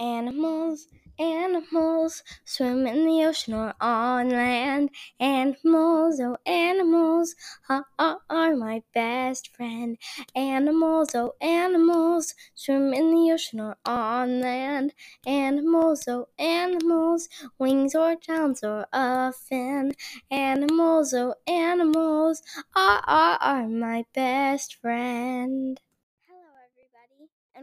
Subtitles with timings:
[0.00, 0.88] Animals,
[1.20, 4.90] animals, swim in the ocean or on land.
[5.20, 7.36] Animals, oh animals,
[7.68, 9.96] are, are, are my best friend.
[10.34, 14.94] Animals, oh animals, swim in the ocean or on land.
[15.26, 19.92] Animals, oh animals, wings or talons or a fin.
[20.30, 22.42] Animals, oh animals,
[22.74, 25.80] are, are, are my best friend.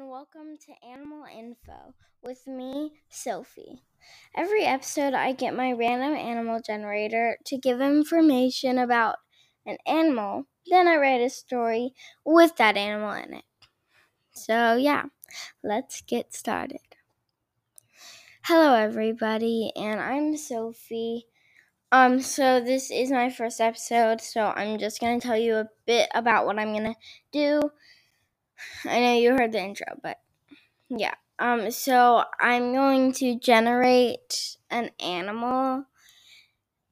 [0.01, 1.93] And welcome to Animal Info
[2.23, 3.83] with me, Sophie.
[4.35, 9.17] Every episode, I get my random animal generator to give information about
[9.63, 10.45] an animal.
[10.65, 11.93] Then I write a story
[12.25, 13.43] with that animal in it.
[14.31, 15.03] So, yeah,
[15.63, 16.79] let's get started.
[18.45, 21.27] Hello, everybody, and I'm Sophie.
[21.91, 26.09] Um, so this is my first episode, so I'm just gonna tell you a bit
[26.15, 26.95] about what I'm gonna
[27.31, 27.61] do.
[28.85, 30.19] I know you heard the intro, but
[30.89, 31.15] yeah.
[31.39, 35.85] Um, so I'm going to generate an animal,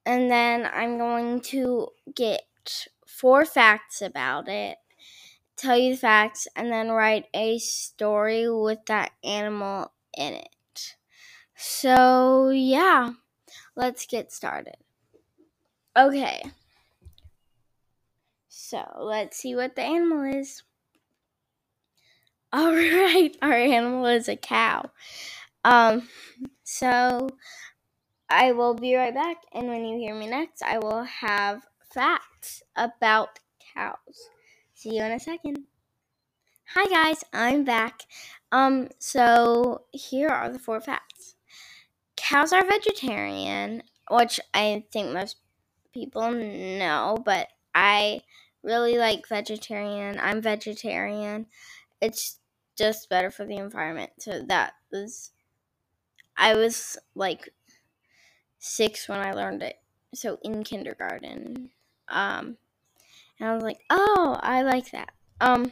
[0.05, 2.41] and then I'm going to get
[3.05, 4.77] four facts about it,
[5.55, 10.95] tell you the facts, and then write a story with that animal in it.
[11.55, 13.11] So, yeah,
[13.75, 14.77] let's get started.
[15.95, 16.41] Okay.
[18.47, 20.63] So, let's see what the animal is.
[22.53, 24.89] All right, our animal is a cow.
[25.63, 26.09] Um,
[26.63, 27.29] so
[28.27, 31.61] I will be right back, and when you hear me next, I will have
[31.93, 33.37] facts about
[33.75, 34.29] cows.
[34.73, 35.65] See you in a second.
[36.73, 38.01] Hi guys, I'm back.
[38.51, 41.35] Um, so here are the four facts.
[42.15, 45.35] Cows are vegetarian, which I think most
[45.93, 48.21] people know, but I
[48.63, 50.19] really like vegetarian.
[50.19, 51.45] I'm vegetarian.
[52.01, 52.38] It's
[52.79, 54.11] just better for the environment.
[54.19, 55.31] So that was,
[56.35, 57.49] I was like
[58.57, 59.75] six when I learned it.
[60.15, 61.69] So in kindergarten.
[62.07, 62.57] Um,
[63.39, 65.11] and I was like, oh, I like that.
[65.39, 65.71] Um,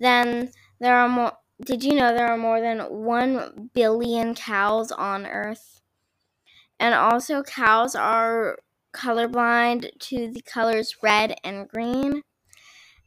[0.00, 0.50] then
[0.80, 1.32] there are more.
[1.64, 5.80] Did you know there are more than 1 billion cows on Earth?
[6.80, 8.58] And also, cows are
[8.92, 12.22] colorblind to the colors red and green.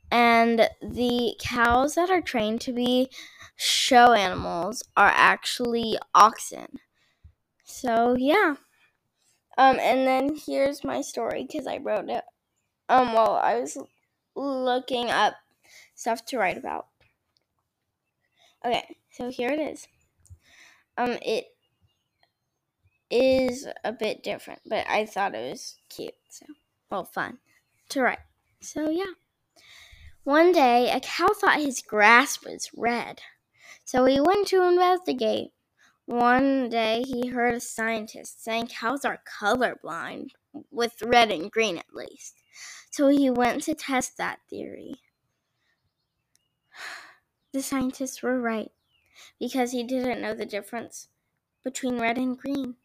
[0.10, 3.10] And the cows that are trained to be
[3.58, 6.80] show animals are actually oxen.
[7.64, 8.56] So yeah.
[9.58, 12.24] Um, and then here's my story because I wrote it
[12.90, 13.78] um while I was
[14.36, 15.34] looking up
[15.96, 16.88] stuff to write about.
[18.64, 19.88] Okay, so here it is.
[20.98, 21.46] Um, it
[23.10, 26.46] is a bit different, but I thought it was cute, so
[26.90, 27.40] well fun
[27.90, 28.20] to write.
[28.62, 29.14] So yeah.
[30.24, 33.22] One day, a cow thought his grass was red,
[33.88, 35.52] so he went to investigate.
[36.08, 40.32] One day, he heard a scientist saying cows are colorblind,
[40.70, 42.44] with red and green at least.
[42.92, 44.96] So he went to test that theory.
[47.54, 48.72] The scientists were right,
[49.40, 51.08] because he didn't know the difference
[51.64, 52.76] between red and green.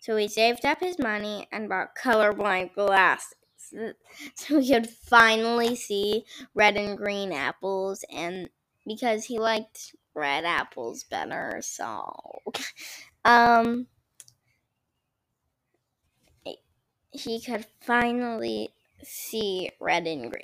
[0.00, 3.34] So he saved up his money and bought colorblind glasses
[4.34, 8.48] so he could finally see red and green apples and
[8.86, 12.42] because he liked red apples better so.
[13.24, 13.86] Um
[17.10, 20.42] he could finally see red and green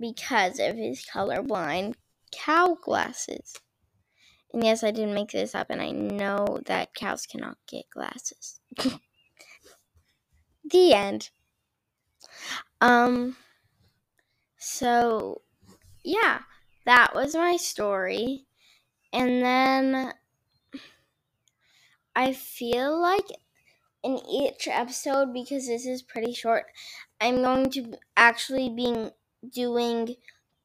[0.00, 1.94] because of his colorblind
[2.32, 3.54] cow glasses.
[4.52, 8.60] And yes i didn't make this up and i know that cows cannot get glasses.
[10.70, 11.30] The end.
[12.80, 13.36] Um,
[14.58, 15.42] so
[16.02, 16.40] yeah,
[16.84, 18.46] that was my story.
[19.12, 20.12] And then
[22.16, 23.26] I feel like
[24.02, 26.66] in each episode, because this is pretty short,
[27.20, 29.10] I'm going to actually be
[29.52, 30.16] doing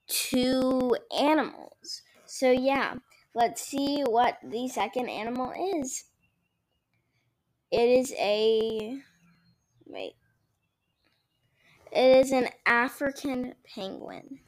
[0.07, 2.01] two animals.
[2.25, 2.95] So yeah,
[3.33, 6.05] let's see what the second animal is.
[7.71, 8.99] It is a
[9.85, 10.15] wait.
[11.91, 14.39] It is an African penguin.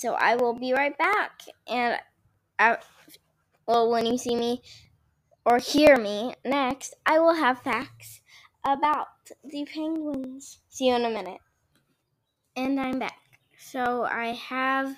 [0.00, 1.42] So I will be right back.
[1.68, 1.98] And
[2.58, 2.78] I,
[3.66, 4.62] well, when you see me
[5.44, 8.22] or hear me next, I will have facts
[8.64, 9.08] about
[9.44, 10.60] the penguins.
[10.70, 11.42] See you in a minute.
[12.56, 13.18] And I'm back.
[13.58, 14.96] So I have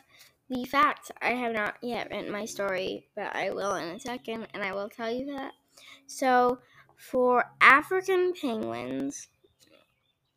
[0.49, 1.11] the facts.
[1.21, 4.73] I have not yet written my story, but I will in a second, and I
[4.73, 5.51] will tell you that.
[6.07, 6.61] So,
[6.97, 9.27] for African penguins,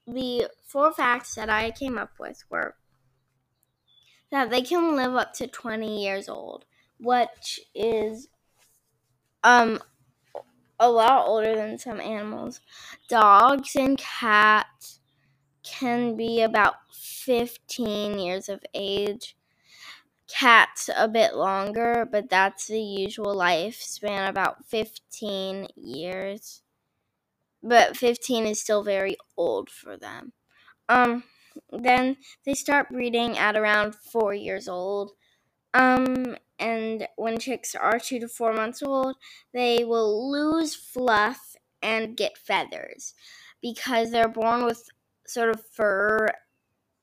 [0.07, 2.73] the four facts that I came up with were
[4.31, 6.65] that they can live up to 20 years old,
[6.99, 8.27] which is
[9.43, 9.79] um
[10.79, 12.59] a lot older than some animals.
[13.07, 14.99] Dogs and cats
[15.63, 19.35] can be about 15 years of age.
[20.27, 26.61] Cats a bit longer, but that's the usual lifespan about 15 years.
[27.63, 30.33] But 15 is still very old for them.
[30.89, 31.23] Um
[31.71, 35.11] then they start breeding at around 4 years old.
[35.73, 39.15] Um and when chicks are 2 to 4 months old,
[39.53, 43.13] they will lose fluff and get feathers
[43.61, 44.89] because they're born with
[45.27, 46.29] sort of fur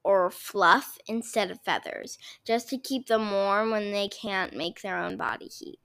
[0.04, 4.98] or fluff instead of feathers, just to keep them warm when they can't make their
[4.98, 5.78] own body heat.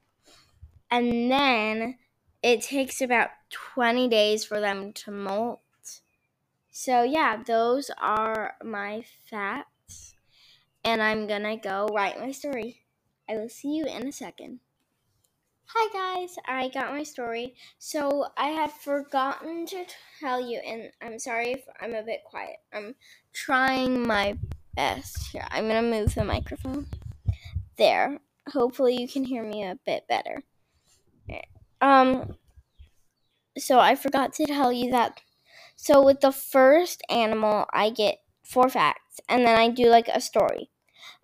[0.89, 1.97] And then
[2.41, 5.59] it takes about 20 days for them to molt.
[6.79, 10.13] So, yeah, those are my facts.
[10.83, 12.83] And I'm gonna go write my story.
[13.27, 14.59] I will see you in a second.
[15.73, 17.55] Hi guys, I got my story.
[17.79, 19.85] So I had forgotten to
[20.19, 22.57] tell you, and I'm sorry if I'm a bit quiet.
[22.71, 22.93] I'm
[23.33, 24.37] trying my
[24.75, 25.47] best here.
[25.49, 26.85] I'm gonna move the microphone.
[27.79, 28.19] There.
[28.49, 30.43] Hopefully you can hear me a bit better.
[31.81, 32.35] Um
[33.57, 35.21] so I forgot to tell you that
[35.77, 40.19] so with the first animal I get four facts and then I do like a
[40.19, 40.69] story.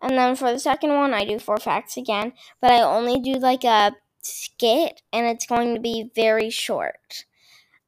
[0.01, 3.33] And then for the second one I do four facts again, but I only do
[3.33, 7.25] like a skit and it's going to be very short.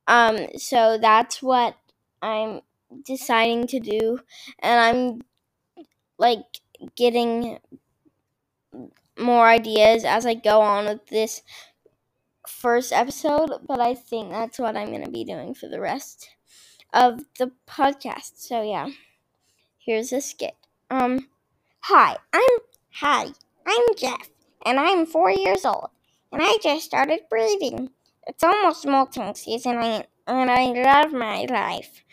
[0.07, 1.77] Um, so that's what
[2.21, 2.62] I'm
[3.06, 4.19] deciding to do,
[4.59, 5.21] and I'm
[6.18, 6.44] like
[6.95, 7.59] getting
[9.18, 11.41] more ideas as I go on with this
[12.47, 16.34] first episode, but I think that's what I'm going to be doing for the rest
[16.95, 18.38] of the podcast.
[18.38, 18.89] So yeah.
[19.77, 20.56] Here's a skit.
[20.89, 21.27] Um
[21.81, 22.57] hi, I'm
[22.89, 23.27] hi.
[23.68, 24.30] I'm Jeff
[24.65, 25.89] and I'm 4 years old
[26.31, 27.92] and I just started breeding.
[28.27, 32.03] It's almost molting season, and I love my life.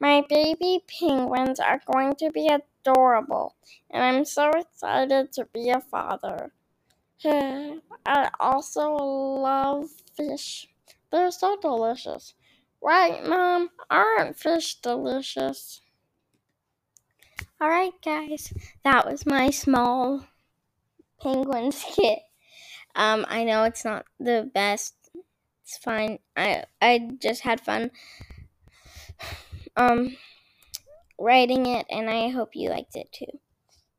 [0.00, 3.54] My baby penguins are going to be adorable,
[3.90, 6.52] and I'm so excited to be a father.
[7.24, 10.68] I also love fish.
[11.10, 12.34] They're so delicious.
[12.82, 13.70] Right, Mom?
[13.90, 15.80] Aren't fish delicious?
[17.62, 18.52] Alright, guys,
[18.82, 20.26] that was my small
[21.20, 22.18] penguin skit.
[22.96, 24.94] Um, I know it's not the best.
[25.62, 26.18] It's fine.
[26.36, 27.92] I I just had fun
[29.76, 30.16] um
[31.18, 33.38] writing it and I hope you liked it too.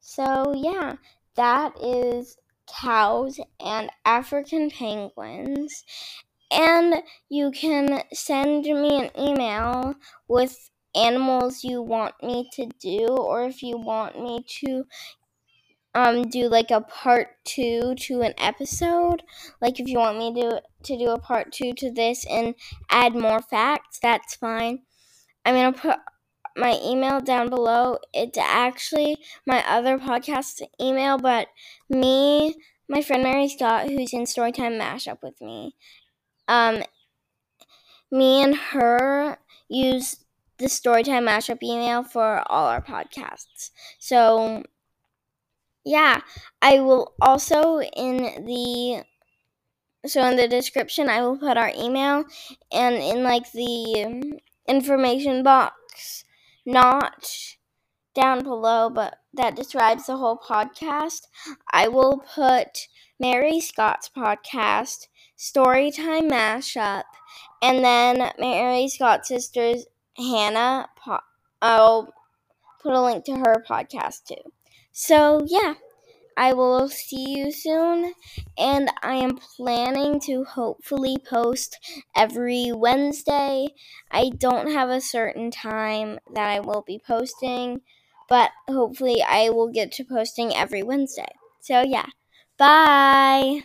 [0.01, 0.97] So, yeah,
[1.35, 2.37] that is
[2.67, 5.83] cows and African penguins.
[6.51, 9.95] And you can send me an email
[10.27, 14.85] with animals you want me to do or if you want me to
[15.95, 19.23] um do like a part two to an episode.
[19.61, 22.55] Like if you want me to to do a part two to this and
[22.89, 24.79] add more facts, that's fine.
[25.45, 25.99] I'm gonna put
[26.55, 27.97] my email down below.
[28.13, 31.47] It's actually my other podcast email, but
[31.89, 32.55] me,
[32.87, 35.75] my friend Mary Scott, who's in Storytime Mashup with me,
[36.47, 36.83] um,
[38.11, 39.37] me and her
[39.67, 40.23] use
[40.57, 43.71] the Storytime Mashup email for all our podcasts.
[43.99, 44.63] So
[45.85, 46.21] yeah,
[46.61, 49.03] I will also in the
[50.05, 52.25] so in the description I will put our email
[52.71, 56.23] and in like the information box,
[56.65, 57.29] not
[58.13, 61.21] down below, but that describes the whole podcast.
[61.71, 62.87] I will put
[63.19, 65.07] Mary Scott's podcast,
[65.43, 67.03] Storytime Mashup,
[67.61, 69.85] and then Mary Scott's sisters
[70.15, 70.87] Hannah.
[71.61, 72.13] I'll
[72.81, 74.51] put a link to her podcast too.
[74.93, 75.73] So, yeah,
[76.37, 78.13] I will see you soon,
[78.57, 81.77] and I am planning to hopefully post
[82.15, 83.67] every Wednesday.
[84.11, 87.81] I don't have a certain time that I will be posting,
[88.29, 91.33] but hopefully I will get to posting every Wednesday.
[91.59, 92.07] So, yeah,
[92.57, 93.61] bye.